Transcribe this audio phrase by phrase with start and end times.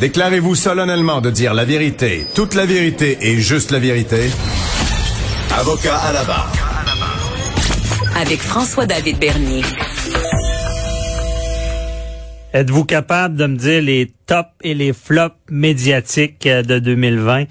[0.00, 4.30] Déclarez-vous solennellement de dire la vérité, toute la vérité et juste la vérité.
[5.58, 6.52] Avocat à la barre.
[8.14, 9.62] Avec François-David Bernier.
[12.52, 17.46] Êtes-vous capable de me dire les tops et les flops médiatiques euh, de 2020?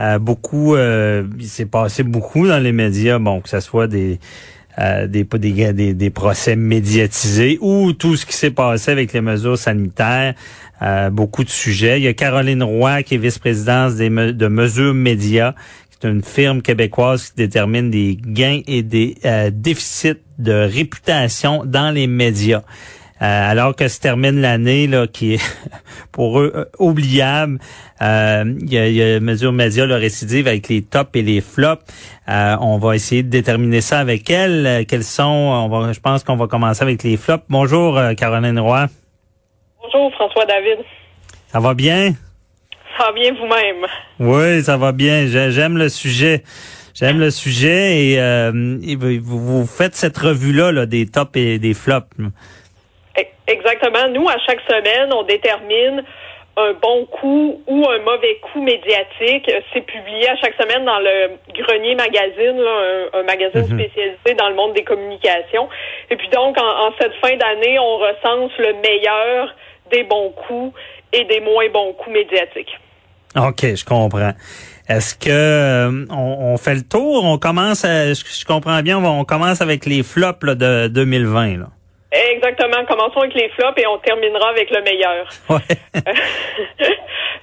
[0.00, 4.18] Euh, beaucoup, euh, il s'est passé beaucoup dans les médias, bon, que ce soit des,
[4.78, 9.20] euh, des, des, des, des, procès médiatisés ou tout ce qui s'est passé avec les
[9.20, 10.34] mesures sanitaires,
[10.80, 12.00] euh, beaucoup de sujets.
[12.00, 15.52] Il y a Caroline Roy qui est vice-présidente de Mesures Médias,
[15.90, 21.64] qui est une firme québécoise qui détermine des gains et des euh, déficits de réputation
[21.66, 22.62] dans les médias.
[23.22, 25.56] Euh, alors que se termine l'année là qui est
[26.12, 27.60] pour eux euh, oubliable.
[28.00, 31.40] Euh, il y, a, y a mesure média le récidive avec les tops et les
[31.40, 31.84] flops.
[32.26, 34.84] on va essayer de déterminer ça avec elle.
[34.86, 37.44] Quels sont On va, je pense qu'on va commencer avec les flops.
[37.48, 38.88] Bonjour Caroline Roy.
[39.80, 40.78] Bonjour François David.
[41.52, 42.14] Ça va bien?
[42.98, 43.86] Ça va bien vous-même?
[44.18, 45.26] Oui, ça va bien.
[45.26, 46.42] J'aime le sujet.
[46.94, 48.52] J'aime le sujet et, euh,
[49.22, 52.06] vous, faites cette revue-là là, des tops et des flops.
[53.52, 54.08] Exactement.
[54.08, 56.02] Nous, à chaque semaine, on détermine
[56.56, 59.50] un bon coup ou un mauvais coup médiatique.
[59.72, 62.60] C'est publié à chaque semaine dans le Grenier Magazine,
[63.14, 63.78] un, magazine mhm.
[63.78, 65.68] spécialisé dans le monde des communications.
[66.10, 69.54] Et puis donc, en, cette fin d'année, on recense le meilleur
[69.90, 70.78] des bons coups
[71.12, 72.78] et des moins bons coups médiatiques.
[73.36, 74.32] OK, je comprends.
[74.88, 77.24] Est-ce que euh, on, fait le tour?
[77.24, 81.58] On commence, à, je, comprends bien, on, commence avec les flops de 2020.
[81.58, 81.66] Là.
[82.42, 82.84] Exactement.
[82.86, 85.28] Commençons avec les flops et on terminera avec le meilleur.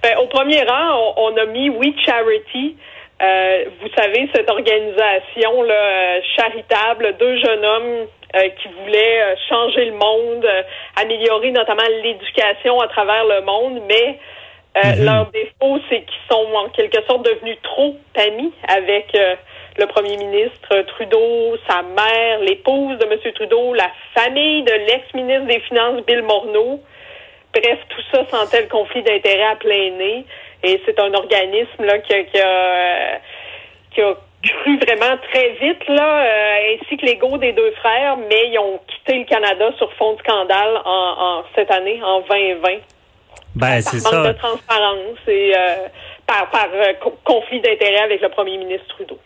[0.03, 2.75] ben, au premier rang, on, a mis We Charity.
[3.21, 9.85] Euh, vous savez, cette organisation là, euh, charitable, deux jeunes hommes euh, qui voulaient changer
[9.85, 10.45] le monde,
[11.01, 14.19] améliorer notamment l'éducation à travers le monde, mais
[14.75, 15.05] mm-hmm.
[15.05, 19.15] leur défaut, c'est qu'ils sont en quelque sorte devenus trop amis avec
[19.77, 23.33] le premier ministre Trudeau, sa mère, l'épouse de M.
[23.33, 26.81] Trudeau, la famille de l'ex-ministre des Finances Bill Morneau.
[27.53, 30.25] Bref, tout ça sentait le conflit d'intérêts à plein nez.
[30.63, 33.19] Et c'est un organisme là, qui, a,
[33.91, 34.13] qui, a,
[34.43, 38.79] cru vraiment très vite, là, euh, ainsi que l'ego des deux frères, mais ils ont
[38.87, 42.69] quitté le Canada sur fond de scandale en, cette année, en 2020.
[43.55, 44.23] Ben, c'est ça.
[44.27, 45.87] de transparence et euh,
[46.27, 46.93] par, par euh,
[47.23, 49.17] conflit d'intérêts avec le premier ministre Trudeau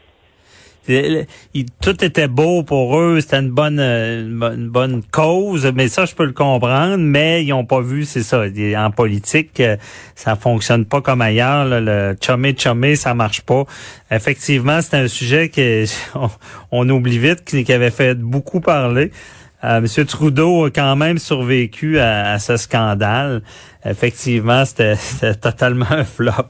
[0.86, 6.26] tout était beau pour eux, c'était une bonne, une bonne cause, mais ça je peux
[6.26, 8.44] le comprendre, mais ils ont pas vu, c'est ça,
[8.78, 9.78] en politique, euh,
[10.16, 13.64] ça fonctionne pas comme ailleurs, le chumé chumé, ça marche pas.
[14.12, 15.86] Effectivement, c'est un sujet que
[16.72, 19.12] on, oublie vite, qui, avait fait beaucoup parler.
[19.64, 23.42] Euh, Monsieur Trudeau a quand même survécu à, ce scandale.
[23.86, 24.98] Effectivement, c'était
[25.42, 26.50] totalement un flop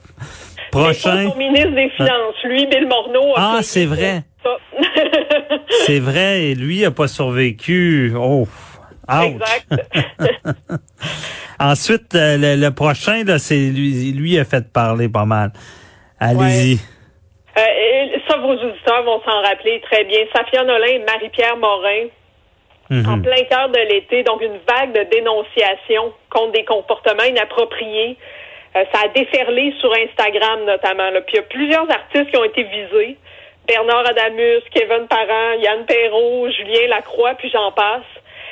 [0.74, 1.32] prochain?
[1.38, 3.34] Ministre des Finances, lui, Bill Morneau.
[3.36, 4.24] ah, c'est vrai.
[5.86, 8.14] c'est vrai, et lui a pas survécu.
[8.18, 8.48] Oh.
[9.10, 9.26] Ouch.
[9.26, 9.68] Exact.
[11.60, 15.52] Ensuite, euh, le, prochain, là, c'est lui, lui a fait parler pas mal.
[16.20, 16.80] Allez-y.
[17.58, 20.20] Euh, ça, vos auditeurs vont s'en rappeler très bien.
[20.34, 22.08] Safia Nolin et Marie-Pierre Morin,
[22.90, 23.08] mhm.
[23.08, 28.18] en plein cœur de l'été, donc une vague de dénonciation contre des comportements inappropriés
[28.76, 31.10] euh, ça a déferlé sur Instagram notamment.
[31.10, 31.22] Là.
[31.22, 33.18] Puis il y a plusieurs artistes qui ont été visés.
[33.68, 38.02] Bernard Adamus, Kevin Parent, Yann Perrault, Julien Lacroix, puis j'en passe.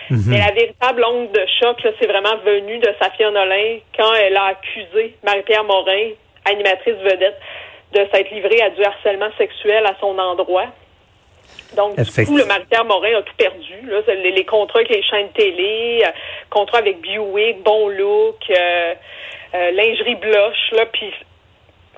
[0.09, 0.23] Mhm.
[0.27, 4.45] Mais la véritable onde de choc, c'est vraiment venu de Safia Nolin quand elle a
[4.45, 6.09] accusé Marie-Pierre Morin,
[6.45, 7.39] animatrice vedette,
[7.93, 10.67] de s'être livrée à du harcèlement sexuel à son endroit.
[11.75, 13.81] Donc, du coup, le Marie-Pierre Morin a tout perdu.
[13.83, 14.01] Là.
[14.15, 16.11] Les, contrats avec les chaînes télé, euh,
[16.49, 18.93] contrats avec Buick, Bon Look, euh,
[19.55, 21.13] euh, lingerie blush, là, puis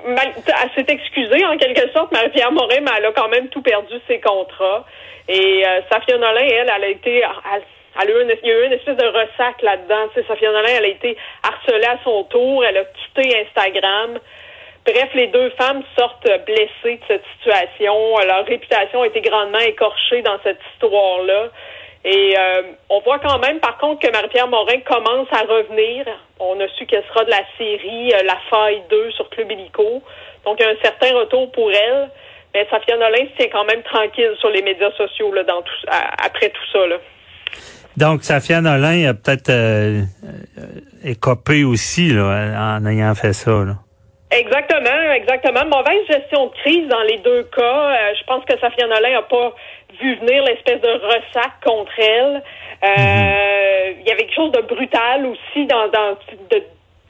[0.05, 3.93] elle s'est excusée en quelque sorte, Marie-Pierre Morin, mais elle a quand même tout perdu
[4.07, 4.85] ses contrats.
[5.29, 8.65] Et Safia Nolin, elle, elle a été, elle, a eu une, il y a eu
[8.65, 10.09] une espèce de ressac là-dedans.
[10.27, 14.19] Safia Nolin, elle a été harcelée à son tour, elle a quitté Instagram.
[14.85, 18.17] Bref, les deux femmes sortent blessées de cette situation.
[18.25, 21.49] Leur réputation a été grandement écorchée dans cette histoire-là.
[22.05, 26.05] Et euh, on voit quand même, par contre, que Marie-Pierre Morin commence à revenir.
[26.37, 30.03] On a su qu'elle sera de la série La Faille 2 sur Club Illico.
[30.45, 32.09] Donc, il y a un certain retour pour elle.
[32.53, 35.73] Mais Safia Nolin tient quand même tranquille sur les médias sociaux là, dans tout,
[36.23, 36.85] après tout ça.
[36.87, 36.97] Là.
[37.95, 40.01] Donc, Safia Nolin a peut-être euh,
[41.05, 43.51] écopé aussi là, en ayant fait ça.
[43.51, 43.75] Là.
[44.35, 45.65] Exactement, exactement.
[45.65, 47.61] Mauvaise gestion de crise dans les deux cas.
[47.61, 49.53] Euh, je pense que Safia Nolin n'a pas
[50.01, 52.41] vu venir l'espèce de ressac contre elle.
[52.83, 53.97] Euh, mhm.
[54.01, 56.17] Il y avait quelque chose de brutal aussi dans, dans,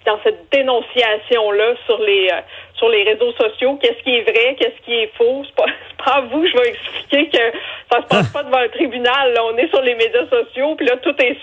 [0.05, 2.41] dans cette dénonciation-là sur les euh,
[2.83, 3.79] sur les réseaux sociaux.
[3.81, 5.43] Qu'est-ce qui est vrai, qu'est-ce qui est faux?
[5.45, 5.71] C'est pas,
[6.05, 7.57] pas à vous je vais expliquer que
[7.89, 9.33] ça se passe pas devant un tribunal.
[9.33, 9.41] Là.
[9.45, 11.37] On est sur les médias sociaux, puis là, tout est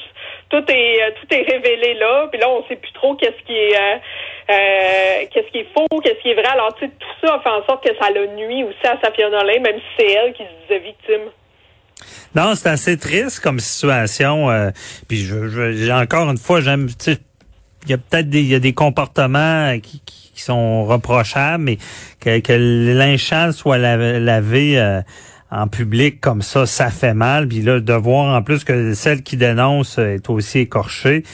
[0.50, 3.52] tout est euh, tout est révélé là, puis là on sait plus trop qu'est-ce qui
[3.52, 3.96] est euh,
[4.50, 6.48] euh, qu'est-ce qui est faux, qu'est-ce qui est vrai.
[6.52, 8.98] Alors tu sais tout ça a fait en sorte que ça l'a nuit aussi à
[9.00, 11.30] Safia Nolin, même si c'est elle qui se disait victime.
[12.34, 14.48] Non, c'est assez triste comme situation.
[15.08, 16.88] puis je, encore une fois, j'aime,
[17.84, 21.78] il y a peut-être des, il y a des comportements qui, qui, sont reprochables, mais
[22.20, 25.00] que, que linge soit lavé,
[25.50, 27.48] en public comme ça, ça fait mal.
[27.48, 31.24] Puis là, de voir en plus que celle qui dénonce est aussi écorchée.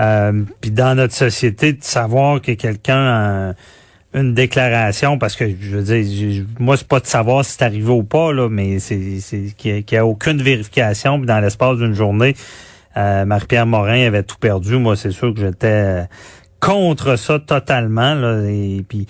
[0.00, 3.54] Euh, puis dans notre société, de savoir que quelqu'un a
[4.14, 7.90] une déclaration, parce que je veux dire, moi, c'est pas de savoir si c'est arrivé
[7.90, 8.96] ou pas, là, mais c'est
[9.56, 11.18] qu'il n'y a, aucune vérification.
[11.18, 12.36] Puis dans l'espace d'une journée,
[12.96, 14.76] euh, Marie-Pierre Morin avait tout perdu.
[14.78, 16.06] Moi, c'est sûr que j'étais
[16.64, 18.14] contre ça totalement.
[18.14, 19.06] Là, et puis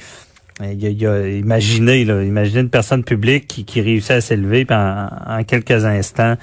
[0.60, 4.76] il y a, imaginez, là, imaginez une personne publique qui, qui réussit à s'élever, puis
[4.76, 6.34] en, quelques instants,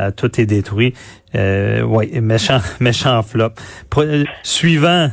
[0.00, 0.94] euh, tout est détruit.
[1.34, 3.50] Euh, oui, méchant, méchant flop.
[3.98, 5.08] Euh, suivant.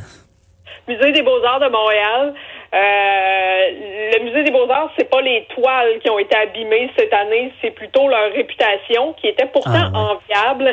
[0.88, 2.34] Musée des Beaux-Arts de Montréal.
[2.74, 7.52] Euh, le Musée des Beaux-Arts, c'est pas les toiles qui ont été abîmées cette année,
[7.60, 10.70] c'est plutôt leur réputation qui était pourtant ah, enviable.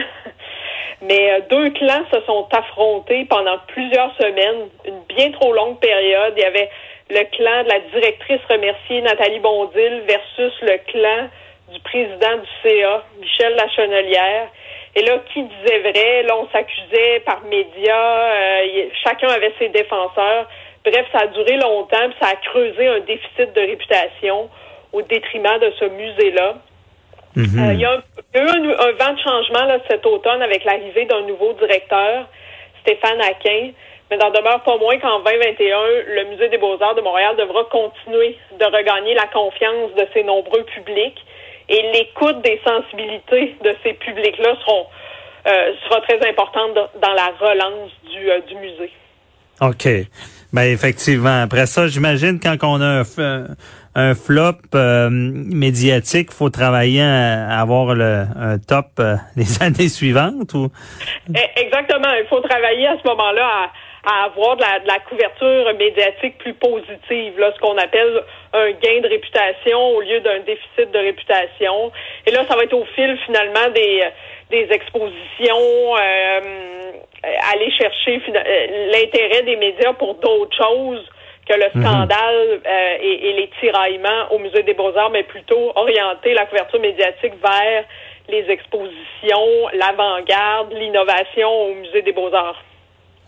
[1.03, 6.33] Mais deux clans se sont affrontés pendant plusieurs semaines, une bien trop longue période.
[6.37, 6.69] Il y avait
[7.09, 11.29] le clan de la directrice remerciée Nathalie Bondil versus le clan
[11.73, 14.47] du président du CA, Michel Lachenelière.
[14.95, 16.23] Et là, qui disait vrai?
[16.23, 18.29] Là, on s'accusait par médias.
[18.29, 20.47] Euh, chacun avait ses défenseurs.
[20.85, 24.49] Bref, ça a duré longtemps, puis ça a creusé un déficit de réputation
[24.91, 26.55] au détriment de ce musée-là.
[27.35, 27.59] Mhm.
[27.59, 28.01] Euh, il y a,
[28.35, 32.27] eu un, vent de changement là, cet automne avec l'arrivée d'un nouveau directeur,
[32.81, 33.71] Stéphane Aquin
[34.11, 35.77] mais n'en demeure pas moins qu'en 2021,
[36.07, 40.63] le Musée des beaux-arts de Montréal devra continuer de regagner la confiance de ses nombreux
[40.65, 41.17] publics
[41.69, 44.85] et l'écoute des sensibilités de ces publics-là seront
[45.47, 48.91] euh, sera très importante dans la relance du, euh, du musée.
[49.61, 49.87] OK.
[50.53, 51.41] Ben effectivement.
[51.43, 53.45] Après ça, j'imagine quand on a un,
[53.95, 59.01] un flop euh, médiatique, faut travailler à, avoir le, un top
[59.35, 60.69] les années suivantes ou?
[61.29, 62.13] Eh, Exactement.
[62.19, 63.69] Il faut travailler à ce moment-là à
[64.05, 68.71] à avoir de la, de la couverture médiatique plus positive, là, ce qu'on appelle un
[68.71, 71.91] gain de réputation au lieu d'un déficit de réputation.
[72.27, 74.03] Et là, ça va être au fil finalement des,
[74.51, 76.91] des expositions, euh,
[77.53, 81.09] aller chercher euh, l'intérêt des médias pour d'autres choses
[81.47, 81.83] que le mhm.
[81.83, 86.79] scandale euh, et, et, les tiraillements au Musée des Beaux-Arts, mais plutôt orienter la couverture
[86.79, 87.83] médiatique vers
[88.29, 92.63] les expositions, l'avant-garde, l'innovation au Musée des Beaux-Arts.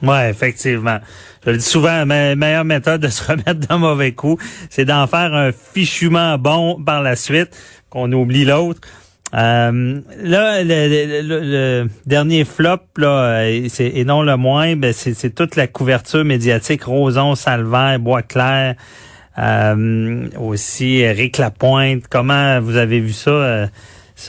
[0.02, 1.00] Oui, effectivement.
[1.46, 4.38] Je le dis souvent, la meilleure méthode de se remettre d'un mauvais coup,
[4.70, 7.50] c'est d'en faire un fichument bon par la suite,
[7.90, 8.82] qu'on oublie l'autre.
[9.36, 16.24] Euh, là, le, dernier flop, là, et non le moins, ben, c'est toute la couverture
[16.24, 18.76] médiatique Roson, Salvaire, Boisclair,
[19.38, 22.04] euh, aussi Eric Lapointe.
[22.10, 23.32] Comment vous avez vu ça,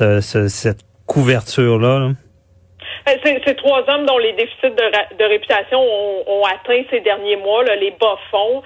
[0.01, 1.99] euh, cette couverture-là?
[2.01, 2.13] là?
[3.09, 3.13] Euh,
[3.45, 8.17] c'est trois hommes dont les déficits de, réputation ont, atteint ces derniers mois, les bas
[8.31, 8.63] fonds.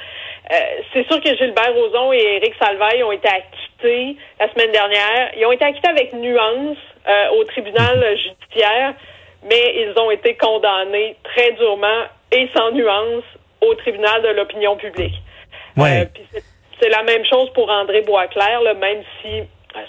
[0.51, 0.55] Euh,
[0.93, 5.31] c'est sûr que Gilbert Rozon et Éric Salvaille ont été acquittés la semaine dernière.
[5.37, 6.77] Ils ont été acquittés avec nuance
[7.09, 8.95] euh, au tribunal judiciaire,
[9.45, 13.25] mais ils ont été condamnés très durement et sans nuance
[13.61, 15.15] au tribunal de l'opinion publique.
[15.77, 16.09] Ouais.
[16.81, 19.43] c'est la même chose pour André Boisclair, là, même si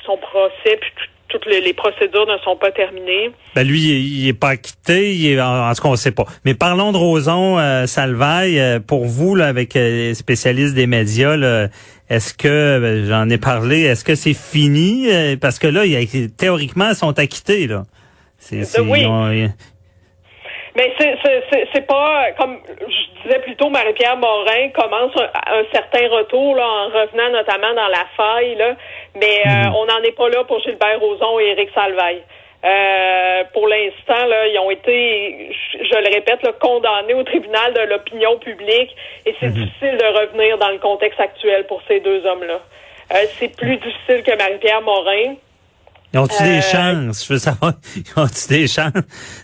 [0.06, 3.32] son procès puis tout toutes les, procédures ne sont pas terminées.
[3.56, 6.26] Ben lui, il, est pas acquitté, il est, en, ce qu'on ne sait pas.
[6.46, 8.60] Mais parlons de Roson euh, Salvaille.
[8.60, 11.38] Euh, pour vous, là, avec euh, les spécialistes des médias,
[12.10, 15.08] est-ce que, ben, j'en ai parlé, est-ce que c'est fini?
[15.40, 17.68] parce que là, il, théoriquement, ils sont acquittés.
[17.68, 17.86] Là.
[18.38, 19.06] C'est, oui.
[20.76, 26.86] Mais c'est pas comme je disais plutôt Marie-Pierre Morin commence un, certain retour là, en
[26.86, 28.76] revenant notamment dans la faille là,
[29.16, 29.76] mais euh, mhm.
[29.76, 32.24] on n'en est pas là pour Gilbert Rozon et Éric Salvaille.
[32.64, 37.82] Euh, pour l'instant, là, ils ont été, je, le répète, là, condamnés au tribunal de
[37.90, 39.54] l'opinion publique et c'est mhm.
[39.54, 42.60] difficile de revenir dans le contexte actuel pour ces deux hommes-là.
[43.14, 45.36] Euh, c'est plus difficile que Marie-Pierre Morin.
[46.14, 47.26] Ils ont-tu des euh, chances?
[47.26, 48.92] Je veux savoir, ils ont-tu des chances?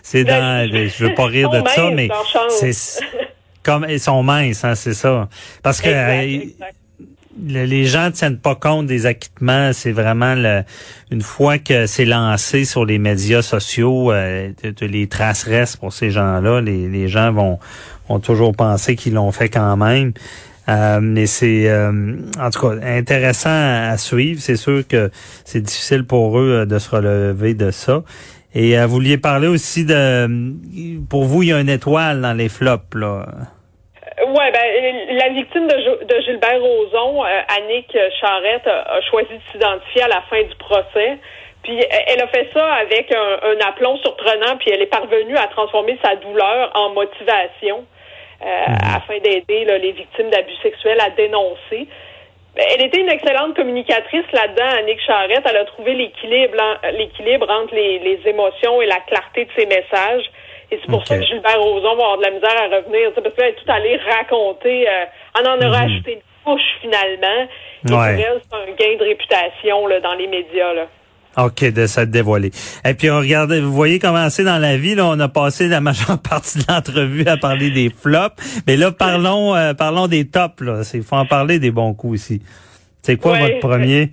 [0.02, 2.08] C'est dans, je veux pas rire de ça, mais
[2.50, 3.00] c'est
[3.62, 5.28] comme, ils sont minces, hein, c'est ça.
[5.62, 5.90] Parce que,
[7.46, 9.72] les gens tiennent pas compte des acquittements.
[9.72, 10.62] C'est vraiment le,
[11.10, 16.10] une fois que c'est lancé sur les médias sociaux, euh, les traces restent pour ces
[16.10, 16.60] gens-là.
[16.60, 17.58] Les, les gens vont,
[18.08, 20.12] vont toujours penser qu'ils l'ont fait quand même.
[20.68, 21.90] Euh, mais c'est euh,
[22.38, 24.40] en tout cas intéressant à, suivre.
[24.40, 25.10] C'est sûr que
[25.44, 28.02] c'est difficile pour eux euh, de se relever de ça.
[28.54, 30.26] Et vous vouliez parler aussi de
[31.08, 33.26] pour vous, il y a une étoile dans les flops là.
[34.26, 40.08] Ouais, ben la victime de, de Gilbert Rozon, Annick Charrette, a, choisi de s'identifier à
[40.08, 41.18] la fin du procès.
[41.62, 45.46] Puis elle a fait ça avec un, un, aplomb surprenant, puis elle est parvenue à
[45.48, 47.84] transformer sa douleur en motivation
[48.42, 48.78] euh, mhm.
[48.96, 51.88] afin d'aider les victimes d'abus sexuels à dénoncer.
[52.56, 55.42] Ben, elle était une excellente communicatrice là-dedans, Annick Charrette.
[55.44, 56.56] Elle a trouvé l'équilibre,
[56.92, 60.24] l'équilibre entre les, les émotions et la clarté de ses messages.
[60.70, 63.12] Et c'est pour ça que Gilbert Rozon va avoir de la misère à revenir.
[63.14, 64.88] Parce qu'elle est tout allé raconter.
[64.88, 65.04] Euh,
[65.40, 65.92] on en aura mhm.
[65.92, 67.48] ajouté une couche finalement.
[67.88, 70.74] Et elle, c'est un gain de réputation là, dans les médias.
[70.74, 70.86] Là.
[71.38, 72.50] OK, de s'être dévoilé.
[72.84, 75.68] Et puis on regarde, vous voyez comment c'est dans la vie, là, on a passé
[75.68, 78.62] la majeure partie de l'entrevue à parler des flops.
[78.66, 80.60] Mais là, parlons euh, parlons des tops.
[80.60, 80.82] Là.
[80.94, 82.42] Il faut en parler des bons coups aussi.
[83.02, 84.10] C'est quoi votre premier?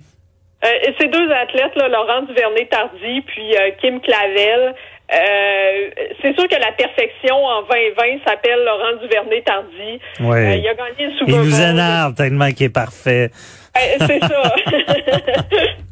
[0.64, 0.68] Euh,
[0.98, 4.74] ces deux athlètes, là, Laurent Duvernay-Tardy puis euh, Kim Clavel,
[5.12, 5.90] euh,
[6.22, 10.00] c'est sûr que la perfection en 2020 s'appelle Laurent Duvernay-Tardy.
[10.20, 13.30] Euh, il a gagné le Super Il nous énerve tellement qu'il est parfait.
[13.74, 14.54] c'est ça.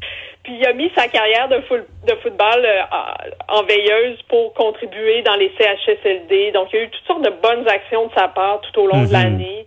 [0.45, 2.81] Puis il a mis sa carrière de, de football euh,
[3.47, 6.51] en veilleuse pour contribuer dans les CHSLD.
[6.51, 8.85] Donc il y a eu toutes sortes de bonnes actions de sa part tout au
[8.85, 9.11] long de mhm.
[9.11, 9.65] l'année.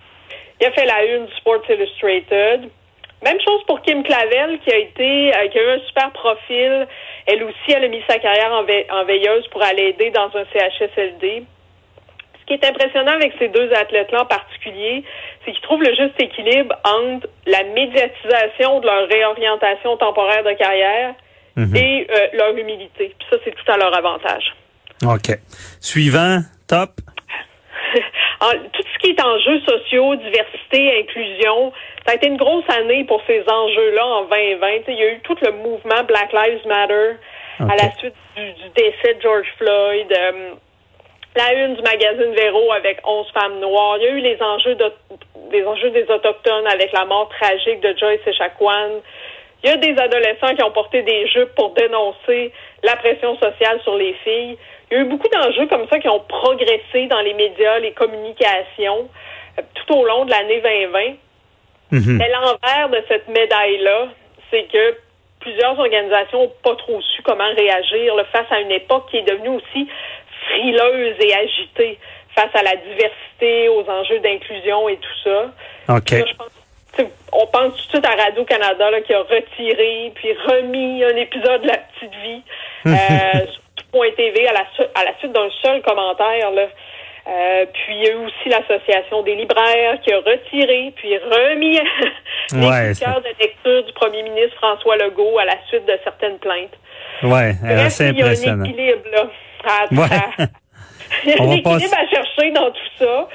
[0.60, 2.70] Il a fait la une du Sports Illustrated.
[3.24, 6.86] Même chose pour Kim Clavel, qui a été, euh, qui a eu un super profil.
[7.26, 11.42] Elle aussi, elle a mis sa carrière en, veilleuse pour aller aider dans un CHSLD.
[12.48, 15.04] Ce qui est impressionnant avec ces deux athlètes-là en particulier,
[15.44, 21.14] c'est qu'ils trouvent le juste équilibre entre la médiatisation de leur réorientation temporaire de carrière
[21.56, 21.76] mhm.
[21.76, 23.14] et euh, leur humilité.
[23.18, 24.54] Puis ça, c'est tout à leur avantage.
[25.04, 25.36] OK.
[25.80, 26.90] Suivant, top.
[28.40, 31.72] tout ce qui est enjeux sociaux, diversité, inclusion,
[32.06, 34.68] ça a été une grosse année pour ces enjeux-là en 2020.
[34.88, 37.16] il y a eu tout le mouvement Black Lives Matter
[37.60, 40.06] à la suite du, décès de George Floyd.
[40.12, 40.54] Euh,
[41.38, 43.96] la une du magazine Véro avec 11 femmes noires.
[43.98, 44.76] Il y a eu les enjeux,
[45.50, 49.00] des enjeux des Autochtones avec la mort tragique de Joyce Echaquan.
[49.62, 52.52] Il y a des adolescents qui ont porté des jupes pour dénoncer
[52.82, 54.58] la pression sociale sur les filles.
[54.90, 57.92] Il y a eu beaucoup d'enjeux comme ça qui ont progressé dans les médias, les
[57.92, 59.08] communications,
[59.58, 61.00] euh, tout au long de l'année 2020.
[61.90, 62.18] Mhm.
[62.18, 64.08] Mais l'envers de cette médaille-là,
[64.50, 64.96] c'est que
[65.40, 69.50] plusieurs organisations n'ont pas trop su comment réagir face à une époque qui est devenue
[69.56, 69.88] aussi
[70.46, 71.98] frileuse et agitée
[72.34, 75.52] face à la diversité, aux enjeux d'inclusion et tout ça.
[77.32, 81.66] on pense tout de suite à Radio-Canada qui a retiré puis remis un épisode de
[81.68, 82.42] La Petite Vie.
[82.86, 83.46] Euh,
[84.16, 84.64] TV à la,
[84.94, 86.50] à la suite d'un seul commentaire.
[86.50, 86.66] Là.
[87.28, 91.78] Euh, puis il y a eu aussi l'association des libraires qui a retiré puis remis
[92.52, 96.76] les ouais, de lecture du premier ministre François Legault à la suite de certaines plaintes.
[97.22, 97.52] Ouais,
[97.90, 98.64] c'est impressionnant.
[98.64, 99.30] Il y a un équilibre là.
[101.24, 103.28] Il y a un équilibre à chercher dans tout ça.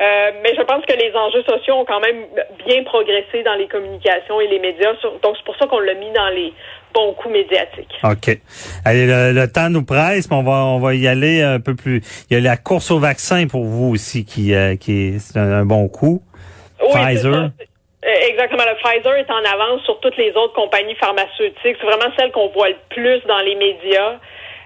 [0.00, 2.24] Euh, mais je pense que les enjeux sociaux ont quand même
[2.64, 4.92] bien progressé dans les communications et les médias.
[5.02, 6.52] donc c'est pour ça qu'on l'a mis dans les
[6.94, 7.98] bon coup médiatique.
[8.04, 8.38] OK.
[8.84, 12.00] Allez, le, temps nous presse, mais on va, on va y aller un peu plus.
[12.30, 15.64] Il y a la course au vaccin pour vous aussi qui, euh, qui est un,
[15.64, 16.22] bon coup.
[16.78, 17.34] Pfizer.
[17.34, 18.62] Euh, exactement.
[18.64, 21.76] Le Pfizer est en avance sur toutes les autres compagnies pharmaceutiques.
[21.80, 24.18] C'est vraiment celle qu'on voit le plus dans les médias.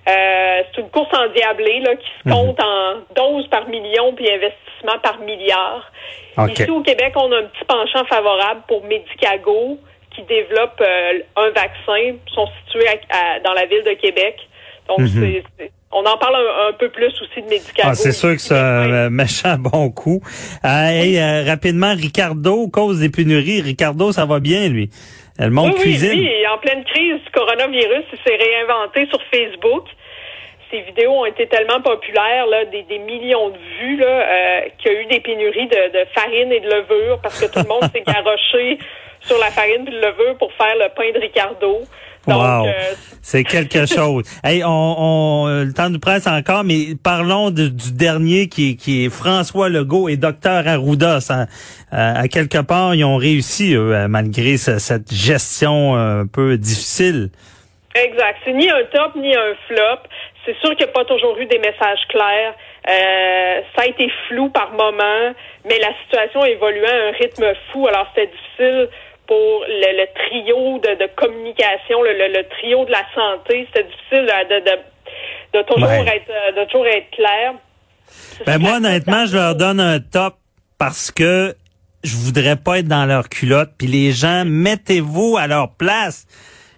[0.09, 2.35] Euh, c'est une course endiablée là, qui se mhm.
[2.35, 5.91] compte en doses par million puis investissement par milliard.
[6.49, 9.79] Ici au Québec, on a un petit penchant favorable pour Medicago
[10.15, 12.87] qui développent euh, un vaccin sont situés
[13.45, 14.37] dans la ville de Québec.
[14.89, 15.43] Donc, mhm.
[15.93, 16.37] on en parle
[16.69, 17.91] un, peu plus aussi de médicaments.
[17.91, 20.21] Ah, c'est sûr que c'est un méchant bon coup.
[20.65, 23.61] Euh, rapidement, Ricardo, cause des pénuries.
[23.61, 24.91] Ricardo, ça va bien, lui?
[25.39, 26.19] Le monde oui, cuisine.
[26.19, 29.87] Oui, en pleine crise du coronavirus, il s'est réinventé sur Facebook.
[30.71, 34.97] ces vidéos ont été tellement populaires, là, des, millions de vues, là, euh, qu'il y
[34.97, 37.91] a eu des pénuries de, de, farine et de levure parce que tout le monde
[37.93, 38.79] s'est garoché
[39.21, 41.83] sur la farine et le levure pour faire le pain de Ricardo.
[42.27, 42.67] Wow.
[42.67, 42.73] Euh,
[43.21, 44.25] c'est quelque chose.
[44.43, 49.11] Hey, on, on, le temps de presse encore, mais parlons du dernier qui, qui est
[49.11, 51.21] François Legault et Docteur Arruda.
[51.21, 51.43] Ça,
[51.93, 53.77] euh, à quelque part, ils ont réussi
[54.09, 57.31] malgré cette gestion un peu difficile.
[57.95, 58.39] Exact.
[58.45, 60.09] C'est ni un top ni un flop.
[60.45, 62.55] C'est sûr qu'il n'y a pas toujours eu des messages clairs.
[62.89, 67.87] Euh, ça a été flou par moment, mais la situation évoluait à un rythme fou.
[67.87, 68.89] Alors c'était difficile
[69.33, 73.67] pour le, trio de, communication, le, trio de la santé.
[73.73, 77.55] C'était difficile de, de, toujours être de toujours être clair.
[78.47, 80.35] Ben moi, honnêtement, je leur donne un top
[80.79, 81.55] parce que
[82.05, 83.71] je voudrais pas être dans leur culotte.
[83.79, 86.27] Puis les gens, mettez-vous à leur place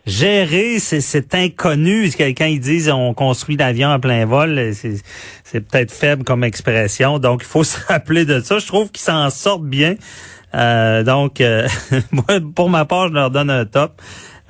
[0.07, 2.11] gérer c'est inconnu.
[2.11, 7.19] Quelqu'un ils disent on construit l'avion en plein vol, c'est peut-être faible comme expression.
[7.19, 8.59] Donc il faut se rappeler de ça.
[8.59, 9.97] Je trouve qu'ils s'en sortent bien.
[10.55, 11.67] Euh, donc euh,
[12.57, 13.93] pour ma part, je leur donne un top.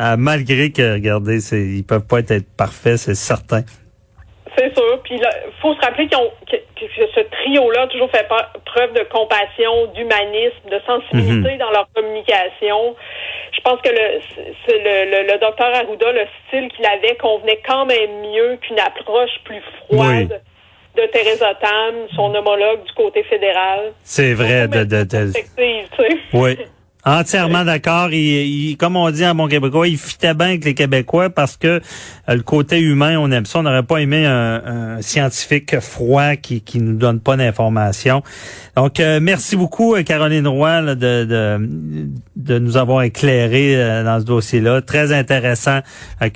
[0.00, 3.62] Euh, malgré que, regardez, ils peuvent pas être, parfaits, c'est certain.
[4.56, 5.00] C'est sûr.
[5.04, 6.56] Puis il faut se rappeler qu'ils ont, que,
[7.14, 8.26] ce trio-là a toujours fait
[8.64, 11.58] preuve de compassion, d'humanisme, de sensibilité mhm.
[11.58, 12.94] dans leur communication
[13.54, 14.20] je pense que le,
[14.68, 19.62] le, le, docteur Arruda, le style qu'il avait convenait quand même mieux qu'une approche plus
[19.86, 20.42] froide.
[20.96, 23.92] De Theresa Tam, son homologue du côté fédéral.
[24.02, 24.68] C'est vrai.
[24.68, 25.32] De, de, de...
[26.32, 26.56] Oui.
[27.06, 28.08] Entièrement d'accord.
[28.12, 31.66] Il, comme on dit en bon québécois, il fitait bien avec les Québécois parce que
[31.66, 31.80] euh,
[32.28, 33.58] le côté humain, on aime ça.
[33.58, 38.22] On n'aurait pas aimé un, scientifique froid qui qui nous donne pas d'informations.
[38.74, 44.24] Donc, euh, merci beaucoup, euh, Caroline Roy, de, de, de nous avoir éclairé dans ce
[44.24, 44.80] dossier-là.
[44.80, 45.80] Très intéressant.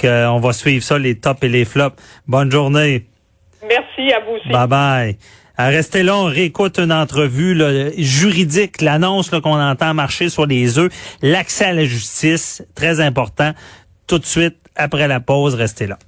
[0.05, 1.97] on va suivre ça, les tops et les flops.
[2.27, 3.07] Bonne journée.
[3.67, 4.49] Merci à vous aussi.
[4.49, 5.17] Bye bye.
[5.59, 7.61] Restez là, on réécoute une entrevue
[7.97, 13.53] juridique, l'annonce qu'on entend marcher sur les œufs, l'accès à la justice, très important.
[14.07, 15.99] Tout de suite, après la pause, restez là.